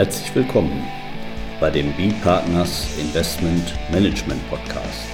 [0.00, 0.88] Herzlich willkommen
[1.60, 5.10] bei dem B-Partners Investment Management Podcast.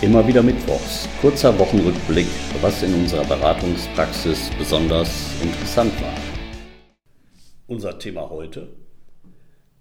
[0.00, 2.28] Immer wieder Mittwochs, kurzer Wochenrückblick,
[2.62, 6.14] was in unserer Beratungspraxis besonders interessant war.
[7.66, 8.68] Unser Thema heute.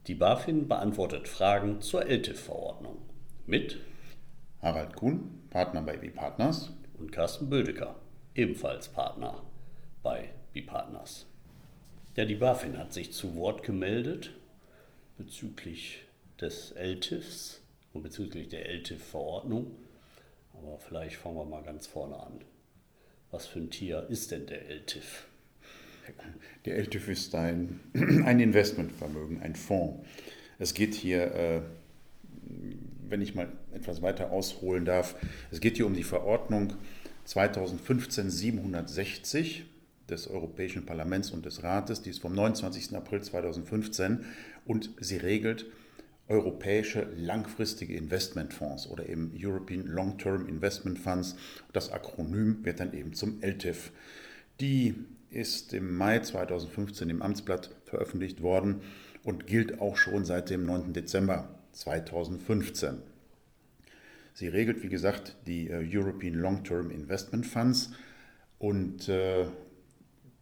[0.08, 2.98] Die BaFin beantwortet Fragen zur LTIF-Verordnung
[3.46, 3.80] mit
[4.62, 7.96] Harald Kuhn, Partner bei B-Partners und Carsten Bödecker,
[8.36, 9.44] ebenfalls Partner
[10.04, 11.26] bei B-Partners.
[12.16, 14.32] Ja, die BaFin hat sich zu Wort gemeldet
[15.18, 16.04] bezüglich
[16.40, 17.62] des LTIFs
[17.94, 19.76] und bezüglich der LTIF-Verordnung.
[20.54, 22.42] Aber vielleicht fangen wir mal ganz vorne an.
[23.32, 25.28] Was für ein Tier ist denn der LTIF?
[26.66, 27.80] Der LTIF ist ein,
[28.26, 30.06] ein Investmentvermögen, ein Fonds.
[30.58, 31.62] Es geht hier, äh,
[33.10, 35.16] wenn ich mal etwas weiter ausholen darf,
[35.52, 36.74] es geht hier um die Verordnung
[37.28, 39.64] 2015-760
[40.10, 42.96] des Europäischen Parlaments und des Rates, die ist vom 29.
[42.96, 44.26] April 2015
[44.66, 45.66] und sie regelt
[46.28, 51.36] europäische langfristige Investmentfonds oder eben European Long-Term Investment Funds.
[51.74, 53.92] Das Akronym wird dann eben zum LTIF.
[54.60, 54.94] Die
[55.32, 58.82] ist im Mai 2015 im Amtsblatt veröffentlicht worden
[59.24, 60.94] und gilt auch schon seit dem 9.
[60.94, 63.02] Dezember 2015.
[64.34, 67.92] Sie regelt, wie gesagt, die äh, European Long-Term Investment Funds
[68.58, 69.46] und äh,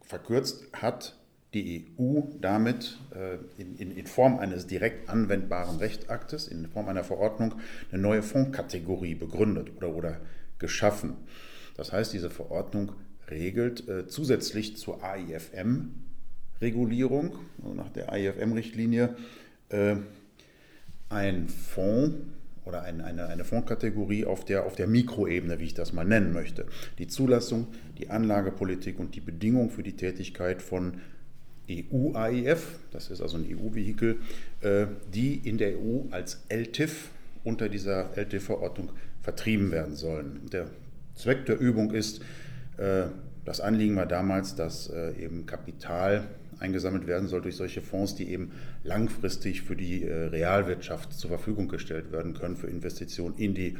[0.02, 1.16] verkürzt hat
[1.54, 7.04] die EU damit äh, in, in, in, Form eines direkt anwendbaren Rechtsaktes, in Form einer
[7.04, 7.54] Verordnung,
[7.90, 10.20] eine neue Fondskategorie begründet oder, oder
[10.58, 11.16] geschaffen.
[11.76, 12.92] Das heißt, diese Verordnung
[13.30, 19.16] regelt äh, zusätzlich zur AIFM-Regulierung, also nach der AIFM-Richtlinie,
[19.70, 19.96] äh,
[21.08, 22.16] ein Fonds
[22.64, 26.32] oder ein, eine, eine Fondskategorie auf der, auf der Mikroebene, wie ich das mal nennen
[26.32, 26.66] möchte.
[26.98, 27.66] Die Zulassung,
[27.96, 31.00] die Anlagepolitik und die Bedingungen für die Tätigkeit von
[31.70, 34.16] EU-AIF, das ist also ein EU-Vehikel,
[34.60, 37.10] äh, die in der EU als LTIF
[37.44, 38.90] unter dieser LTIF-Verordnung
[39.22, 40.40] vertrieben werden sollen.
[40.52, 40.66] Der
[41.14, 42.20] Zweck der Übung ist,
[42.76, 43.06] äh,
[43.44, 46.24] das Anliegen war damals, dass äh, eben Kapital
[46.60, 48.52] eingesammelt werden soll durch solche Fonds, die eben
[48.84, 53.76] langfristig für die Realwirtschaft zur Verfügung gestellt werden können, für Investitionen in die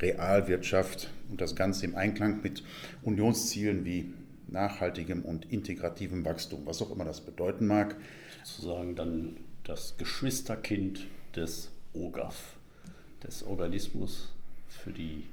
[0.00, 2.62] Realwirtschaft und das Ganze im Einklang mit
[3.02, 4.12] Unionszielen wie
[4.48, 7.96] nachhaltigem und integrativem Wachstum, was auch immer das bedeuten mag.
[8.44, 12.56] Sozusagen dann das Geschwisterkind des OGAF,
[13.22, 14.32] des Organismus
[14.68, 15.24] für die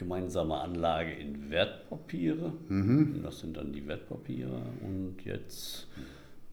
[0.00, 2.54] gemeinsame Anlage in Wertpapiere.
[2.68, 3.20] Mhm.
[3.22, 5.86] Das sind dann die Wertpapiere und jetzt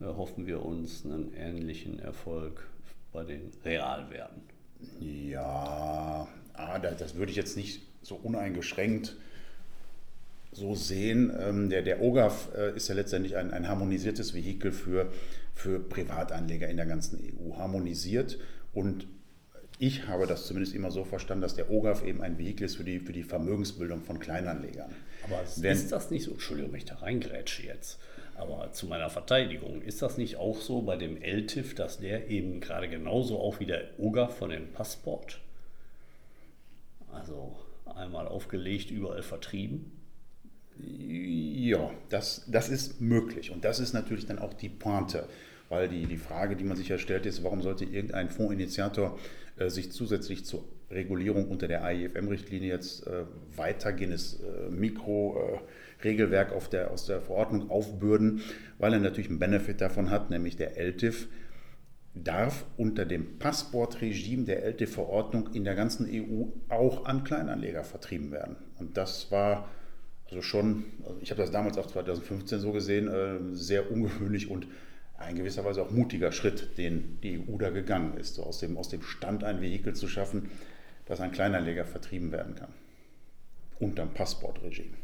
[0.00, 2.68] hoffen wir uns einen ähnlichen Erfolg
[3.12, 4.42] bei den Realwerten.
[5.00, 9.16] Ja, ah, das würde ich jetzt nicht so uneingeschränkt
[10.52, 11.32] so sehen.
[11.40, 15.10] Ähm, der, der OGAF äh, ist ja letztendlich ein, ein harmonisiertes Vehikel für,
[15.54, 17.56] für Privatanleger in der ganzen EU.
[17.56, 18.38] Harmonisiert
[18.72, 19.06] und
[19.78, 22.84] ich habe das zumindest immer so verstanden, dass der OGAF eben ein Vehikel ist für
[22.84, 24.90] die, für die Vermögensbildung von Kleinanlegern.
[25.24, 28.00] Aber Wenn, ist das nicht so, Entschuldigung, wenn ich da reingrätsche jetzt,
[28.34, 32.60] aber zu meiner Verteidigung, ist das nicht auch so bei dem LTIF, dass der eben
[32.60, 35.40] gerade genauso auch wie der OGAF von dem Passport,
[37.12, 37.56] also
[37.94, 39.92] einmal aufgelegt, überall vertrieben?
[40.80, 43.50] Ja, das, das ist möglich.
[43.50, 45.28] Und das ist natürlich dann auch die Pointe.
[45.68, 49.18] Weil die, die Frage, die man sich ja stellt, ist, warum sollte irgendein Fondsinitiator
[49.56, 53.24] äh, sich zusätzlich zur Regulierung unter der AIFM-Richtlinie jetzt äh,
[53.56, 58.42] weitergehendes äh, Mikro-Regelwerk äh, aus der Verordnung aufbürden,
[58.78, 61.28] weil er natürlich einen Benefit davon hat, nämlich der LTIF
[62.14, 68.56] darf unter dem Passportregime der LTIF-Verordnung in der ganzen EU auch an Kleinanleger vertrieben werden.
[68.78, 69.68] Und das war
[70.30, 74.66] also schon, also ich habe das damals auch 2015 so gesehen, äh, sehr ungewöhnlich und
[75.18, 78.76] ein gewisser Weise auch mutiger Schritt, den die EU da gegangen ist, so aus dem,
[78.76, 80.50] aus dem Stand ein Vehikel zu schaffen,
[81.06, 82.72] das ein Kleinanleger vertrieben werden kann.
[83.80, 84.96] Unterm Passportregime.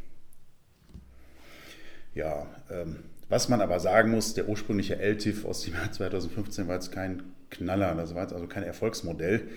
[2.14, 6.74] Ja, ähm, was man aber sagen muss, der ursprüngliche LTIF aus dem Jahr 2015 war
[6.76, 9.48] jetzt kein Knaller, das war jetzt also kein Erfolgsmodell.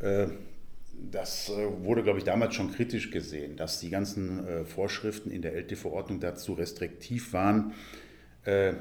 [0.00, 0.26] Äh,
[1.10, 5.42] das äh, wurde, glaube ich, damals schon kritisch gesehen, dass die ganzen äh, Vorschriften in
[5.42, 7.72] der LT-Verordnung dazu restriktiv waren,
[8.44, 8.74] äh,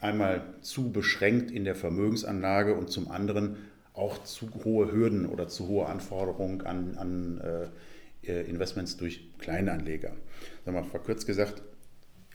[0.00, 3.56] einmal zu beschränkt in der Vermögensanlage und zum anderen
[3.92, 7.70] auch zu hohe Hürden oder zu hohe Anforderungen an, an
[8.22, 10.12] Investments durch Kleinanleger.
[10.64, 11.62] Sagen wir verkürzt gesagt,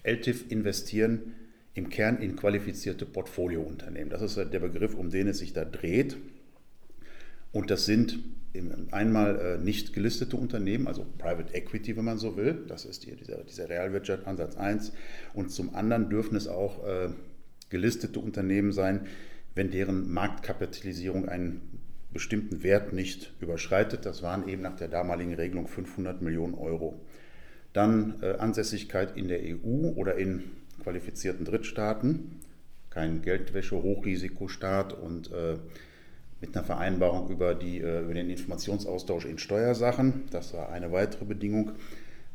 [0.04, 1.34] LTIF investieren
[1.74, 4.10] im Kern in qualifizierte Portfoliounternehmen.
[4.10, 6.18] Das ist der Begriff, um den es sich da dreht.
[7.52, 8.20] Und das sind
[8.92, 12.66] einmal äh, nicht gelistete Unternehmen, also Private Equity, wenn man so will.
[12.68, 14.94] Das ist hier dieser, dieser Realwirtschaft 1.
[15.34, 17.10] Und zum anderen dürfen es auch äh,
[17.76, 19.02] gelistete Unternehmen sein,
[19.54, 21.60] wenn deren Marktkapitalisierung einen
[22.14, 24.06] bestimmten Wert nicht überschreitet.
[24.06, 27.02] Das waren eben nach der damaligen Regelung 500 Millionen Euro.
[27.74, 30.44] Dann äh, Ansässigkeit in der EU oder in
[30.82, 32.40] qualifizierten Drittstaaten,
[32.90, 35.58] kein Geldwäsche-Hochrisikostaat und äh,
[36.40, 40.24] mit einer Vereinbarung über, die, äh, über den Informationsaustausch in Steuersachen.
[40.32, 41.74] Das war eine weitere Bedingung.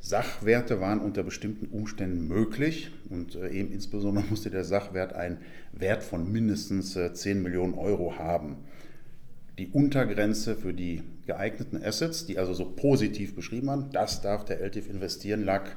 [0.00, 5.38] Sachwerte waren unter bestimmten Umständen möglich und äh, eben insbesondere musste der Sachwert einen
[5.72, 8.56] Wert von mindestens 10 äh, Millionen Euro haben.
[9.58, 14.60] Die Untergrenze für die geeigneten Assets, die also so positiv beschrieben waren, das darf der
[14.60, 15.68] LTIF investieren, lag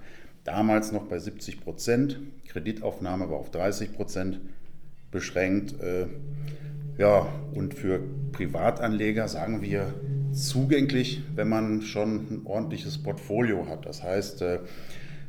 [0.46, 2.20] damals noch bei 70 Prozent.
[2.48, 4.40] Kreditaufnahme war auf 30 Prozent
[5.12, 5.76] beschränkt.
[6.98, 9.94] Ja, und für Privatanleger sagen wir
[10.34, 13.86] zugänglich, wenn man schon ein ordentliches Portfolio hat.
[13.86, 14.60] Das heißt, äh,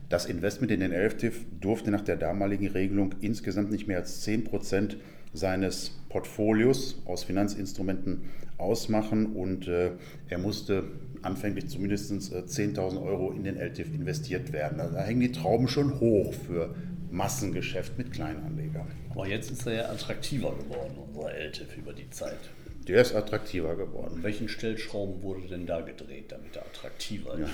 [0.08, 4.44] das Investment in den LFTIF durfte nach der damaligen Regelung insgesamt nicht mehr als 10
[4.44, 4.96] Prozent
[5.32, 8.22] seines Portfolios aus Finanzinstrumenten
[8.58, 9.92] ausmachen und äh,
[10.28, 10.84] er musste
[11.22, 14.80] anfänglich zumindest 10.000 äh, Euro in den LTIF investiert werden.
[14.80, 16.74] Also da hängen die Trauben schon hoch für
[17.10, 18.86] Massengeschäft mit Kleinanlegern.
[19.10, 22.38] Aber jetzt ist er ja attraktiver geworden, unser LTIF, über die Zeit.
[22.86, 24.18] Der ist attraktiver geworden.
[24.22, 27.50] Welchen Stellschrauben wurde denn da gedreht, damit er attraktiver ist?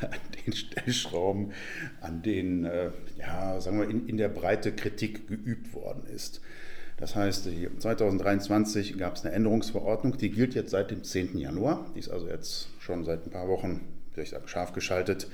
[0.00, 1.52] Ja, an den Stellschrauben,
[2.00, 6.40] an denen, äh, ja, sagen wir, in, in der Breite Kritik geübt worden ist.
[6.96, 7.48] Das heißt,
[7.78, 11.36] 2023 gab es eine Änderungsverordnung, die gilt jetzt seit dem 10.
[11.36, 11.90] Januar.
[11.96, 13.80] Die ist also jetzt schon seit ein paar Wochen,
[14.12, 15.26] würde ich sagen, scharf geschaltet.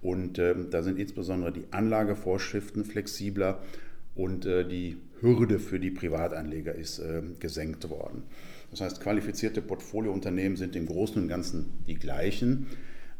[0.00, 3.60] Und äh, da sind insbesondere die Anlagevorschriften flexibler
[4.14, 8.24] und äh, die Hürde für die Privatanleger ist äh, gesenkt worden.
[8.72, 12.66] Das heißt, qualifizierte Portfoliounternehmen sind im Großen und Ganzen die gleichen.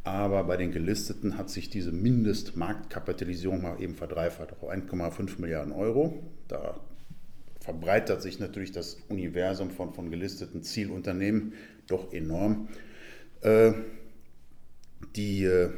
[0.03, 6.21] Aber bei den gelisteten hat sich diese Mindestmarktkapitalisierung mal eben verdreifacht auf 1,5 Milliarden Euro.
[6.49, 6.81] Da
[7.61, 11.53] verbreitert sich natürlich das Universum von, von gelisteten Zielunternehmen
[11.87, 12.69] doch enorm.
[13.43, 13.73] Äh,
[15.15, 15.69] die äh,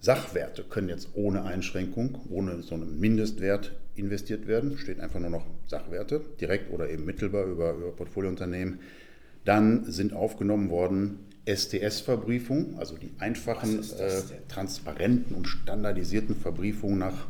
[0.00, 4.76] Sachwerte können jetzt ohne Einschränkung, ohne so einen Mindestwert investiert werden.
[4.78, 8.80] Steht einfach nur noch Sachwerte, direkt oder eben mittelbar über, über Portfoliounternehmen.
[9.44, 17.26] Dann sind aufgenommen worden STS-Verbriefungen, also die einfachen, äh, transparenten und standardisierten Verbriefungen nach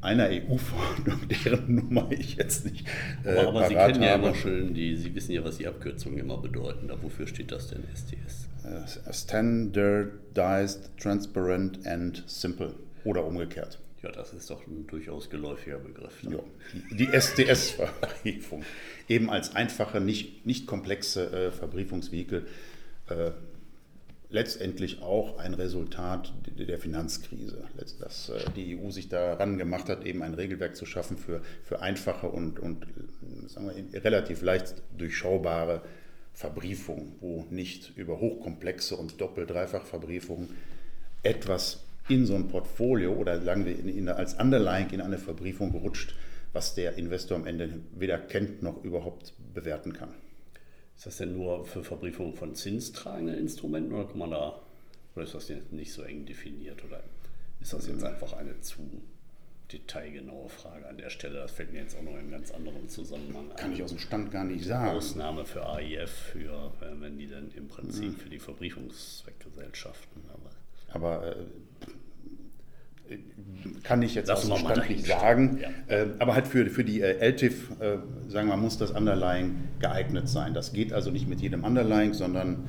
[0.00, 2.86] einer EU-Verordnung, deren Nummer ich jetzt nicht.
[3.24, 6.18] Äh, aber, aber Sie kennen ja immer schön, die, Sie wissen ja, was die Abkürzungen
[6.18, 6.88] immer bedeuten.
[6.88, 8.48] Da, wofür steht das denn, STS?
[8.64, 12.74] Uh, standardized, Transparent and Simple.
[13.04, 13.78] Oder umgekehrt.
[14.02, 16.22] Ja, das ist doch ein durchaus geläufiger Begriff.
[16.22, 16.36] Ne?
[16.36, 18.64] Ja, die, STS-Verbriefung.
[19.08, 22.46] Eben als einfache, nicht, nicht komplexe äh, Verbriefungsvehikel.
[23.08, 23.32] Äh,
[24.30, 27.64] letztendlich auch ein Resultat der Finanzkrise,
[27.98, 31.80] dass äh, die EU sich daran gemacht hat, eben ein Regelwerk zu schaffen für, für
[31.80, 32.86] einfache und, und
[33.48, 35.82] sagen wir, relativ leicht durchschaubare
[36.32, 40.48] Verbriefung, wo nicht über hochkomplexe und Doppel-Dreifach-Verbriefungen
[41.22, 45.72] etwas in so ein Portfolio oder sagen wir in, in, als Underlying in eine Verbriefung
[45.72, 46.14] gerutscht,
[46.52, 50.14] was der Investor am Ende weder kennt noch überhaupt bewerten kann.
[50.96, 54.60] Ist das denn nur für Verbriefung von zinstragenden Instrumenten oder kann man da,
[55.14, 57.02] oder ist das jetzt nicht so eng definiert oder
[57.60, 58.82] ist das jetzt einfach eine zu
[59.72, 61.36] detailgenaue Frage an der Stelle?
[61.36, 63.56] Das fällt mir jetzt auch noch in einem ganz anderen Zusammenhang an.
[63.56, 64.96] Kann ich aus dem Stand gar nicht sagen.
[64.96, 68.16] Ausnahme für AIF, für, äh, wenn die dann im Prinzip mhm.
[68.16, 70.22] für die Verbriefungszweckgesellschaften.
[70.32, 70.50] Aber,
[70.88, 71.44] aber äh,
[73.82, 75.58] kann ich jetzt Lassen aus dem Stand nicht sagen.
[75.60, 75.94] Ja.
[75.94, 77.98] Äh, aber halt für, für die äh, LTIF, äh,
[78.28, 80.54] sagen wir, muss das Underlying geeignet sein.
[80.54, 82.68] Das geht also nicht mit jedem Underlying, sondern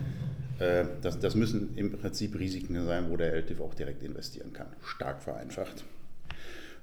[0.60, 4.68] äh, das, das müssen im Prinzip Risiken sein, wo der LTIF auch direkt investieren kann.
[4.84, 5.84] Stark vereinfacht.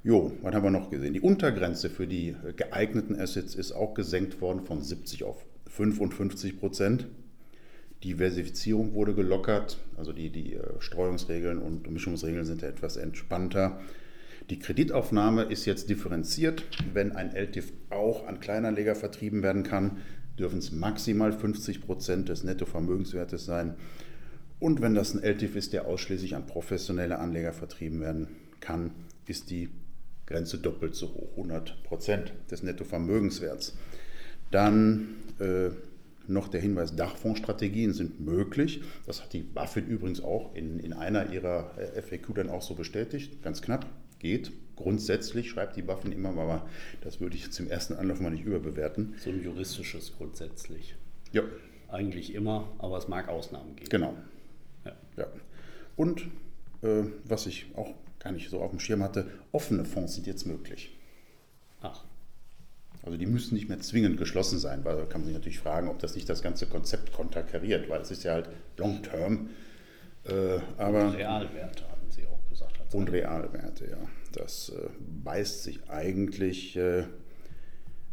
[0.05, 1.13] Jo, was haben wir noch gesehen?
[1.13, 7.09] Die Untergrenze für die geeigneten Assets ist auch gesenkt worden von 70 auf 55 Prozent.
[8.05, 13.81] Diversifizierung wurde gelockert, also die, die äh, Streuungsregeln und Mischungsregeln sind etwas entspannter.
[14.51, 16.65] Die Kreditaufnahme ist jetzt differenziert.
[16.95, 19.99] Wenn ein LTIF auch an Kleinanleger vertrieben werden kann,
[20.39, 23.75] dürfen es maximal 50 Prozent des Nettovermögenswertes sein.
[24.61, 28.29] Und wenn das ein LTIF ist, der ausschließlich an professionelle Anleger vertrieben werden
[28.61, 28.93] kann,
[29.27, 29.69] ist die
[30.27, 33.77] Grenze doppelt so hoch, 100 Prozent des Nettovermögenswerts.
[34.51, 35.71] Dann äh,
[36.29, 38.83] noch der Hinweis, Dachfondsstrategien sind möglich.
[39.07, 42.75] Das hat die BaFin übrigens auch in, in einer ihrer äh, FAQ dann auch so
[42.75, 43.43] bestätigt.
[43.43, 43.87] Ganz knapp,
[44.19, 44.53] geht.
[44.77, 46.69] Grundsätzlich schreibt die BaFin immer, aber
[47.01, 49.15] das würde ich jetzt im ersten Anlauf mal nicht überbewerten.
[49.19, 50.95] So ein juristisches grundsätzlich.
[51.33, 51.43] Ja.
[51.89, 53.89] Eigentlich immer, aber es mag Ausnahmen geben.
[53.91, 54.15] Genau.
[54.85, 54.93] Ja.
[55.17, 55.27] ja.
[55.97, 56.27] Und
[56.83, 60.47] äh, was ich auch gar nicht so auf dem Schirm hatte, offene Fonds sind jetzt
[60.47, 60.97] möglich.
[61.81, 62.05] Ach.
[63.03, 65.89] Also die müssen nicht mehr zwingend geschlossen sein, weil da kann man sich natürlich fragen,
[65.89, 69.51] ob das nicht das ganze Konzept konterkariert, weil es ist ja halt long-term.
[70.25, 72.95] Äh, aber und Realwerte hatten Sie auch gesagt.
[72.95, 73.99] Und Realwerte, ja.
[74.33, 74.89] Das äh,
[75.25, 76.77] beißt sich eigentlich.
[76.77, 77.05] Äh,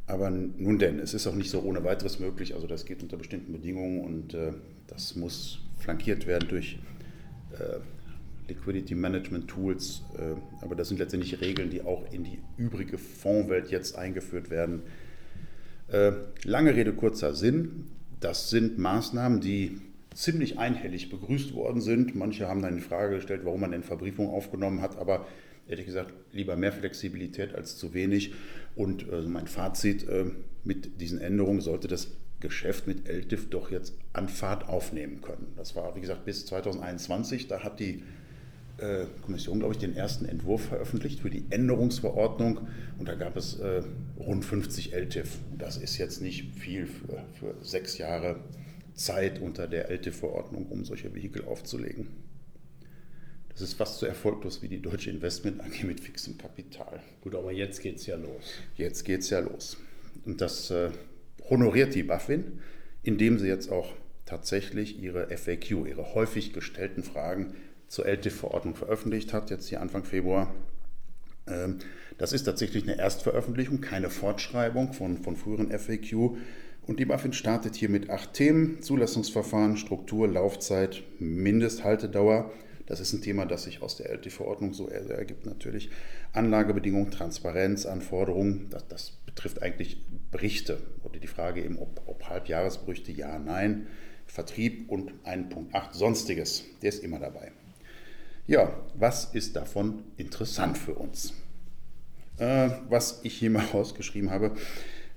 [0.08, 2.54] aber nun denn, es ist auch nicht so ohne weiteres möglich.
[2.54, 4.54] Also das geht unter bestimmten Bedingungen und äh,
[4.88, 6.78] das muss flankiert werden durch
[7.54, 7.80] äh,
[8.48, 10.04] Liquidity Management Tools.
[10.18, 14.84] Äh, aber das sind letztendlich Regeln, die auch in die übrige Fondswelt jetzt eingeführt werden.
[15.88, 16.12] Äh,
[16.44, 17.86] lange Rede, kurzer Sinn.
[18.20, 19.82] Das sind Maßnahmen, die
[20.14, 22.16] ziemlich einhellig begrüßt worden sind.
[22.16, 25.28] Manche haben dann die Frage gestellt, warum man denn Verbriefung aufgenommen hat, aber
[25.68, 28.34] ehrlich gesagt lieber mehr Flexibilität als zu wenig.
[28.76, 30.06] Und äh, mein Fazit
[30.64, 35.54] mit diesen Änderungen sollte das Geschäft mit LTIF doch jetzt an Fahrt aufnehmen können.
[35.56, 37.48] Das war, wie gesagt, bis 2021.
[37.48, 38.04] Da hat die
[38.78, 42.68] äh, Kommission, glaube ich, den ersten Entwurf veröffentlicht für die Änderungsverordnung
[42.98, 43.84] und da gab es äh,
[44.18, 45.40] rund 50 LTIF.
[45.58, 48.38] Das ist jetzt nicht viel für, für sechs Jahre
[48.94, 52.08] Zeit unter der LTIF-Verordnung, um solche Vehikel aufzulegen.
[53.50, 57.02] Das ist fast so erfolglos wie die Deutsche Investment AG mit fixem Kapital.
[57.22, 58.52] Gut, aber jetzt geht es ja los.
[58.76, 59.78] Jetzt geht es ja los.
[60.26, 60.90] Und das äh,
[61.50, 62.60] honoriert die BaFin,
[63.04, 63.94] indem sie jetzt auch
[64.26, 67.54] tatsächlich ihre FAQ, ihre häufig gestellten Fragen
[67.96, 70.54] zur LTIF-Verordnung veröffentlicht hat, jetzt hier Anfang Februar.
[71.48, 71.78] Ähm,
[72.18, 76.36] das ist tatsächlich eine Erstveröffentlichung, keine Fortschreibung von, von früheren FAQ.
[76.86, 82.52] Und die BaFin startet hier mit acht Themen: Zulassungsverfahren, Struktur, Laufzeit, Mindesthaltedauer.
[82.86, 85.90] Das ist ein Thema, das sich aus der LT-Verordnung so ergibt natürlich.
[86.34, 93.40] Anlagebedingungen, Transparenzanforderungen, das, das betrifft eigentlich Berichte oder die Frage eben, ob, ob Halbjahresberichte, ja,
[93.40, 93.88] nein.
[94.28, 97.54] Vertrieb und 1.8 Sonstiges, der ist immer dabei.
[98.48, 101.34] Ja, was ist davon interessant für uns?
[102.38, 104.52] Äh, was ich hier mal rausgeschrieben habe,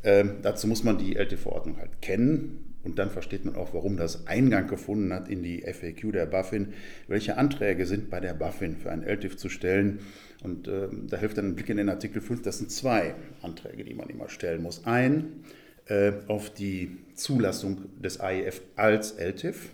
[0.02, 4.26] äh, dazu muss man die LT-Verordnung halt kennen und dann versteht man auch, warum das
[4.26, 6.72] Eingang gefunden hat in die FAQ der BaFin.
[7.06, 9.98] Welche Anträge sind bei der BaFin für ein LTIF zu stellen?
[10.42, 12.40] Und äh, da hilft dann ein Blick in den Artikel 5.
[12.40, 14.86] Das sind zwei Anträge, die man immer stellen muss.
[14.86, 15.42] Ein
[15.86, 19.68] äh, auf die Zulassung des AIF als LTIF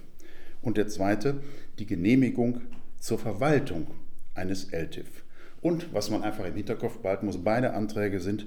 [0.63, 1.37] und der zweite
[1.79, 2.63] die Genehmigung
[3.05, 3.89] zur Verwaltung
[4.33, 5.25] eines LTIF.
[5.61, 8.47] Und was man einfach im Hinterkopf behalten muss, beide Anträge sind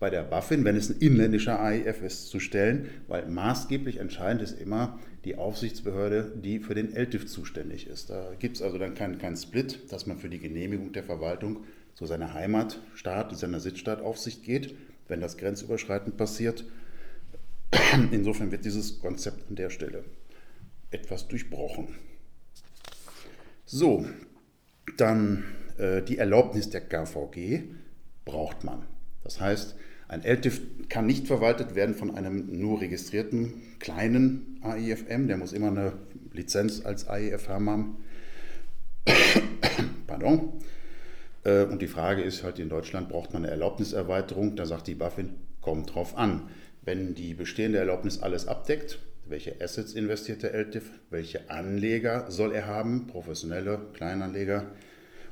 [0.00, 4.60] bei der BaFin, wenn es ein inländischer AIF ist, zu stellen, weil maßgeblich entscheidend ist
[4.60, 8.10] immer die Aufsichtsbehörde, die für den LTIF zuständig ist.
[8.10, 11.62] Da gibt es also dann keinen kein Split, dass man für die Genehmigung der Verwaltung
[11.94, 14.74] zu seiner Heimatstaat, seiner Sitzstaataufsicht geht,
[15.06, 16.64] wenn das grenzüberschreitend passiert.
[18.10, 20.02] Insofern wird dieses Konzept an der Stelle
[20.90, 21.86] etwas durchbrochen.
[23.68, 24.06] So,
[24.96, 25.44] dann
[25.76, 27.64] äh, die Erlaubnis der KVG
[28.24, 28.86] braucht man.
[29.24, 29.74] Das heißt,
[30.06, 35.66] ein LTIF kann nicht verwaltet werden von einem nur registrierten kleinen AIFM, der muss immer
[35.66, 35.94] eine
[36.32, 37.96] Lizenz als AIF haben.
[40.06, 40.52] Pardon.
[41.42, 44.54] Äh, und die Frage ist halt, in Deutschland braucht man eine Erlaubniserweiterung.
[44.54, 46.50] Da sagt die BaFin, kommt drauf an.
[46.82, 52.66] Wenn die bestehende Erlaubnis alles abdeckt, welche Assets investiert der LTIF, welche Anleger soll er
[52.66, 54.66] haben, professionelle Kleinanleger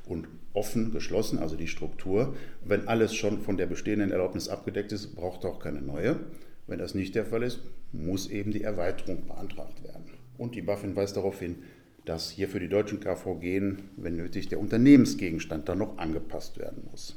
[0.05, 2.35] und offen, geschlossen, also die Struktur.
[2.63, 6.19] Wenn alles schon von der bestehenden Erlaubnis abgedeckt ist, braucht er auch keine neue.
[6.67, 7.59] Wenn das nicht der Fall ist,
[7.91, 10.05] muss eben die Erweiterung beantragt werden.
[10.37, 11.63] Und die BaFin weist darauf hin,
[12.05, 17.15] dass hier für die deutschen KVG, wenn nötig, der Unternehmensgegenstand dann noch angepasst werden muss.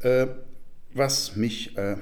[0.00, 0.28] Äh,
[0.92, 1.96] was mich äh,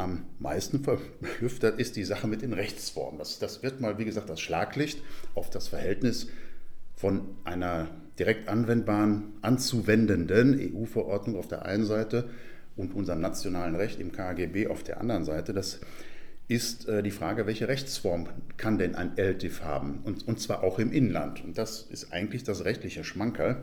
[0.00, 3.18] am meisten verblüfft hat, ist die Sache mit den Rechtsformen.
[3.18, 5.02] Das, das wird mal, wie gesagt, das Schlaglicht
[5.34, 6.28] auf das Verhältnis
[6.96, 7.88] von einer
[8.18, 12.28] direkt anwendbaren, anzuwendenden EU-Verordnung auf der einen Seite
[12.76, 15.54] und unserem nationalen Recht im KGB auf der anderen Seite.
[15.54, 15.80] Das
[16.48, 18.26] ist äh, die Frage, welche Rechtsform
[18.56, 20.00] kann denn ein LTIF haben?
[20.04, 21.44] Und, und zwar auch im Inland.
[21.44, 23.62] Und das ist eigentlich das rechtliche Schmankerl.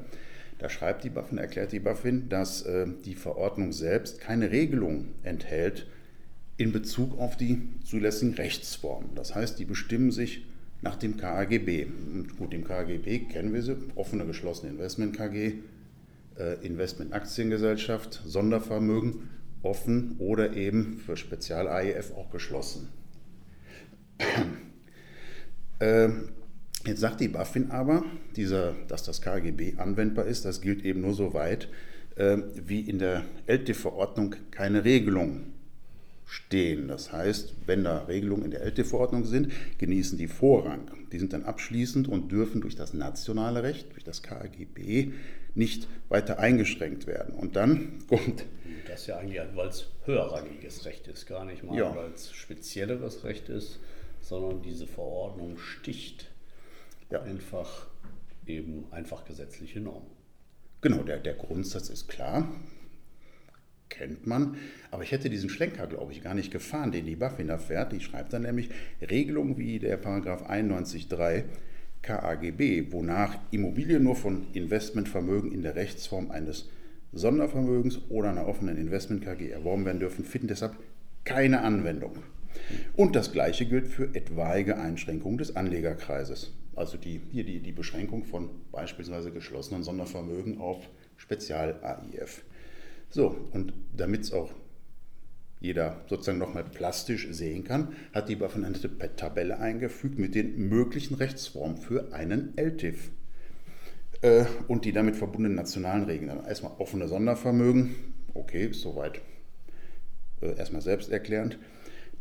[0.57, 5.85] Da schreibt die BaFin, erklärt die BaFin, dass äh, die Verordnung selbst keine Regelung enthält,
[6.57, 9.11] in Bezug auf die zulässigen Rechtsformen.
[9.15, 10.45] Das heißt, die bestimmen sich
[10.81, 11.85] nach dem KAGB.
[11.85, 15.53] Und gut, im KAGB kennen wir sie, offene geschlossene Investment KG,
[16.37, 19.29] äh, Investment Aktiengesellschaft, Sondervermögen,
[19.61, 22.89] offen oder eben für Spezial-AIF auch geschlossen.
[25.79, 26.09] äh,
[26.85, 28.03] jetzt sagt die BaFin aber,
[28.35, 31.69] dieser, dass das KGB anwendbar ist, das gilt eben nur so weit,
[32.15, 35.53] äh, wie in der LT-Verordnung keine Regelung
[36.27, 36.89] stehen.
[36.89, 40.91] Das heißt, wenn da Regelungen in der LT-Verordnung sind, genießen die Vorrang.
[41.11, 45.13] Die sind dann abschließend und dürfen durch das nationale Recht, durch das KGB,
[45.55, 47.33] nicht weiter eingeschränkt werden.
[47.33, 48.45] Und dann kommt.
[48.87, 51.95] Das ja eigentlich, weil es höherrangiges Recht ist, gar nicht mal, ja.
[51.95, 53.79] weil es spezielleres Recht ist,
[54.21, 56.29] sondern diese Verordnung sticht
[57.09, 57.21] ja.
[57.21, 57.87] einfach
[58.45, 60.11] eben einfach gesetzliche Normen.
[60.81, 62.47] Genau, der, der Grundsatz ist klar
[63.89, 64.57] kennt man.
[64.91, 67.91] Aber ich hätte diesen Schlenker, glaube ich, gar nicht gefahren, den die BaFin da fährt.
[67.91, 68.69] Die schreibt dann nämlich
[69.01, 71.43] Regelungen wie der Paragraph 91.3
[72.01, 76.69] KAGB, wonach Immobilien nur von Investmentvermögen in der Rechtsform eines
[77.13, 80.75] Sondervermögens oder einer offenen Investment-KG erworben werden dürfen, finden deshalb
[81.23, 82.17] keine Anwendung.
[82.95, 86.53] Und das Gleiche gilt für etwaige Einschränkungen des Anlegerkreises.
[86.75, 92.43] Also die, hier die, die Beschränkung von beispielsweise geschlossenen Sondervermögen auf Spezial-AIF.
[93.09, 94.51] So, und damit es auch
[95.59, 98.77] jeder sozusagen nochmal plastisch sehen kann, hat die BaFin eine
[99.15, 103.09] Tabelle eingefügt mit den möglichen Rechtsformen für einen LTIF
[104.21, 106.29] äh, und die damit verbundenen nationalen Regeln.
[106.45, 107.95] Erstmal offene Sondervermögen,
[108.33, 109.21] okay, soweit
[110.41, 111.57] äh, erstmal selbsterklärend.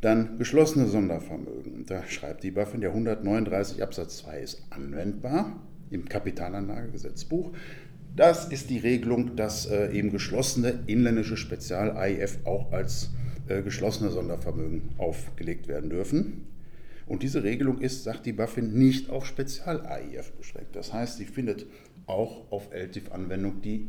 [0.00, 1.86] Dann geschlossene Sondervermögen.
[1.86, 7.52] Da schreibt die BaFin, der 139 Absatz 2 ist anwendbar im Kapitalanlagegesetzbuch.
[8.16, 13.10] Das ist die Regelung, dass äh, eben geschlossene inländische Spezial-AIF auch als
[13.46, 16.46] äh, geschlossene Sondervermögen aufgelegt werden dürfen.
[17.06, 20.74] Und diese Regelung ist, sagt die BaFin, nicht auf Spezial-AIF beschränkt.
[20.74, 21.66] Das heißt, sie findet
[22.06, 23.88] auch auf LTIF-Anwendung, die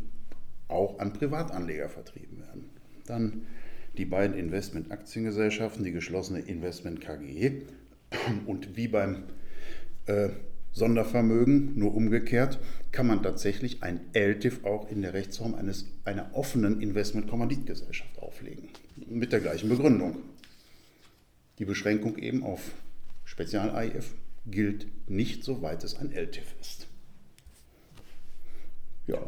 [0.68, 2.70] auch an Privatanleger vertrieben werden.
[3.06, 3.44] Dann
[3.98, 7.62] die beiden Investment-Aktiengesellschaften, die geschlossene Investment KG
[8.46, 9.24] und wie beim
[10.06, 10.30] äh,
[10.78, 12.60] Sondervermögen, nur umgekehrt,
[12.92, 18.70] kann man tatsächlich ein LTIF auch in der Rechtsform eines, einer offenen Investmentkommanditgesellschaft auflegen.
[19.08, 20.18] Mit der gleichen Begründung.
[21.60, 22.72] Die Beschränkung eben auf
[23.26, 24.14] Spezial-AIF
[24.46, 26.88] gilt nicht, soweit es ein LTIF ist.
[29.08, 29.20] Ja,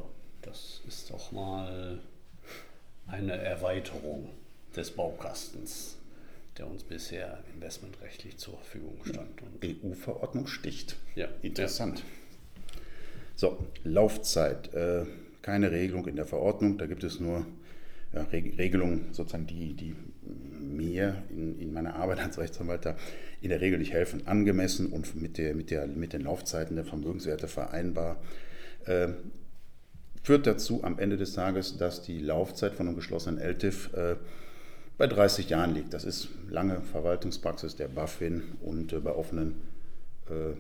[0.42, 2.00] das ist doch mal
[3.08, 4.30] eine Erweiterung
[4.76, 5.99] des Baukastens
[6.60, 9.42] der uns bisher investmentrechtlich zur Verfügung stand.
[9.64, 10.98] EU-Verordnung sticht.
[11.16, 11.30] Ja.
[11.42, 12.00] Interessant.
[12.00, 12.82] Ja.
[13.36, 14.74] So, Laufzeit.
[14.74, 15.06] Äh,
[15.42, 17.46] keine Regelung in der Verordnung, da gibt es nur
[18.14, 19.96] ja, Regelungen, sozusagen, die, die
[20.60, 22.86] mir in, in, meiner Arbeit als Rechtsanwalt
[23.42, 26.84] in der Regel nicht helfen, angemessen und mit, der, mit, der, mit den Laufzeiten der
[26.84, 28.22] Vermögenswerte vereinbar.
[28.86, 29.10] Äh,
[30.24, 34.18] führt dazu am Ende des Tages, dass die Laufzeit von einem geschlossenen LTIF äh,
[35.00, 35.94] bei 30 Jahren liegt.
[35.94, 39.56] Das ist lange Verwaltungspraxis der BaFin und äh, bei offenen
[40.28, 40.56] äh,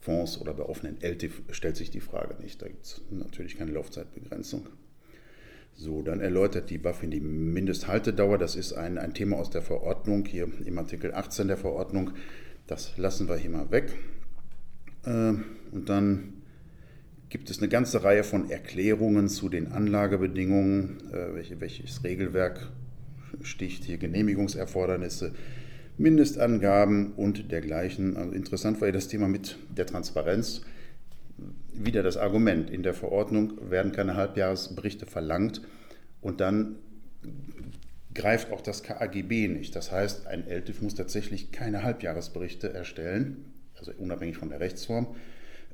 [0.00, 2.60] Fonds oder bei offenen LTIF stellt sich die Frage nicht.
[2.60, 4.66] Da gibt es natürlich keine Laufzeitbegrenzung.
[5.76, 8.38] So, dann erläutert die BaFin die Mindesthaltedauer.
[8.38, 12.10] Das ist ein, ein Thema aus der Verordnung, hier im Artikel 18 der Verordnung.
[12.66, 13.94] Das lassen wir hier mal weg.
[15.04, 15.34] Äh,
[15.70, 16.42] und dann
[17.28, 22.72] gibt es eine ganze Reihe von Erklärungen zu den Anlagebedingungen, äh, welches Regelwerk
[23.42, 25.32] sticht hier Genehmigungserfordernisse,
[25.98, 28.16] Mindestangaben und dergleichen.
[28.16, 30.62] Also interessant war ja das Thema mit der Transparenz.
[31.72, 35.62] Wieder das Argument, in der Verordnung werden keine Halbjahresberichte verlangt
[36.20, 36.76] und dann
[38.14, 39.76] greift auch das KAGB nicht.
[39.76, 43.44] Das heißt, ein LTIF muss tatsächlich keine Halbjahresberichte erstellen,
[43.78, 45.14] also unabhängig von der Rechtsform,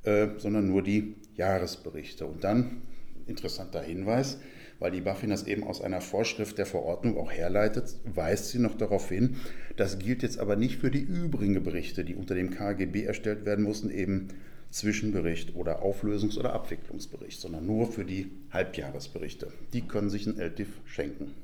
[0.04, 2.26] äh, sondern nur die Jahresberichte.
[2.26, 2.82] Und dann,
[3.26, 4.38] interessanter Hinweis,
[4.78, 8.76] weil die BaFin das eben aus einer Vorschrift der Verordnung auch herleitet, weist sie noch
[8.76, 9.36] darauf hin,
[9.76, 13.64] das gilt jetzt aber nicht für die übrigen Berichte, die unter dem KGB erstellt werden
[13.64, 14.28] mussten, eben
[14.70, 19.52] Zwischenbericht oder Auflösungs- oder Abwicklungsbericht, sondern nur für die Halbjahresberichte.
[19.72, 21.34] Die können sich ein LTIF schenken.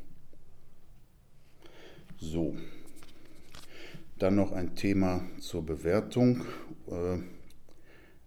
[2.19, 2.55] So,
[4.19, 6.45] dann noch ein Thema zur Bewertung.
[6.89, 7.19] Äh,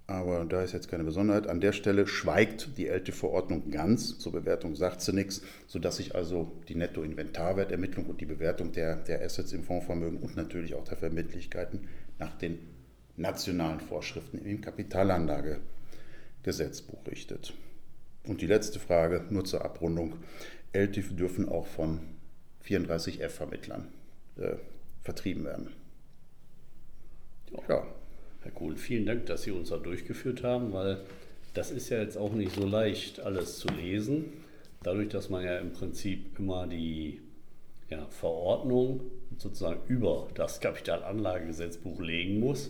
[0.08, 1.48] aber da ist jetzt keine Besonderheit.
[1.48, 4.20] An der Stelle schweigt die LT-Verordnung ganz.
[4.20, 9.24] Zur Bewertung sagt sie nichts, sodass sich also die Nettoinventarwertermittlung und die Bewertung der, der
[9.24, 11.88] Assets im Fondsvermögen und natürlich auch der Verbindlichkeiten
[12.20, 12.60] nach den
[13.18, 17.56] nationalen Vorschriften im Kapitalanlagegesetzbuch richtet.
[18.28, 20.18] Und die letzte Frage, nur zur Abrundung.
[20.74, 22.02] LTIF dürfen auch von
[22.66, 23.88] 34F-Vermittlern
[24.38, 24.58] äh,
[25.02, 25.72] vertrieben werden.
[27.70, 27.88] Ja.
[28.46, 31.00] Herr Kohl, vielen Dank, dass Sie uns da durchgeführt haben, weil
[31.56, 34.34] das ist ja jetzt auch nicht so leicht, alles zu lesen.
[34.84, 37.22] Dadurch, dass man ja im Prinzip immer die
[37.90, 39.02] ja, Verordnung
[39.40, 42.70] sozusagen über das Kapitalanlagegesetzbuch legen muss.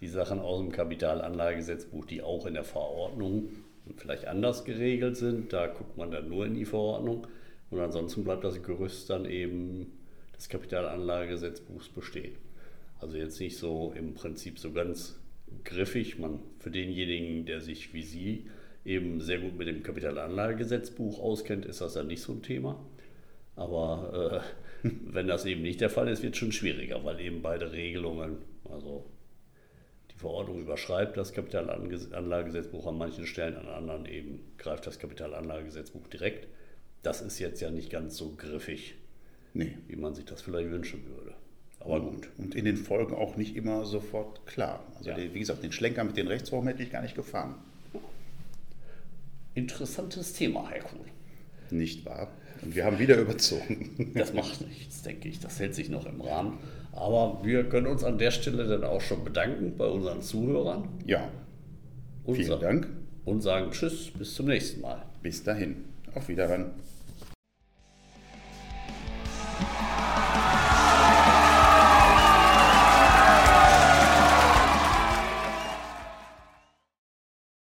[0.00, 3.50] Die Sachen aus dem Kapitalanlagegesetzbuch, die auch in der Verordnung
[3.98, 7.26] vielleicht anders geregelt sind, da guckt man dann nur in die Verordnung.
[7.68, 9.92] Und ansonsten bleibt das Gerüst dann eben
[10.34, 12.43] des Kapitalanlagegesetzbuchs bestehen.
[13.04, 15.20] Also jetzt nicht so im Prinzip so ganz
[15.62, 16.18] griffig.
[16.18, 18.46] Man, für denjenigen, der sich wie Sie
[18.82, 22.82] eben sehr gut mit dem Kapitalanlagegesetzbuch auskennt, ist das dann nicht so ein Thema.
[23.56, 24.42] Aber
[24.82, 27.72] äh, wenn das eben nicht der Fall ist, wird es schon schwieriger, weil eben beide
[27.72, 28.38] Regelungen,
[28.70, 29.04] also
[30.10, 36.48] die Verordnung überschreibt das Kapitalanlagegesetzbuch an manchen Stellen, an anderen eben greift das Kapitalanlagegesetzbuch direkt.
[37.02, 38.94] Das ist jetzt ja nicht ganz so griffig,
[39.52, 39.76] nee.
[39.88, 41.34] wie man sich das vielleicht wünschen würde.
[41.84, 42.28] Aber gut.
[42.38, 44.82] Und in den Folgen auch nicht immer sofort klar.
[44.98, 45.16] Also ja.
[45.16, 47.54] wie gesagt, den Schlenker mit den Rechtsformen hätte ich gar nicht gefahren.
[49.54, 51.04] Interessantes Thema, Herr Kuhn.
[51.70, 52.28] Nicht wahr?
[52.62, 54.12] Und wir haben wieder überzogen.
[54.14, 55.40] Das macht nichts, denke ich.
[55.40, 56.58] Das hält sich noch im Rahmen.
[56.92, 60.88] Aber wir können uns an der Stelle dann auch schon bedanken bei unseren Zuhörern.
[61.04, 61.28] Ja.
[62.26, 62.88] Vielen Dank.
[63.24, 65.02] Und sagen Tschüss, bis zum nächsten Mal.
[65.22, 65.84] Bis dahin.
[66.14, 66.70] Auf Wiederhören.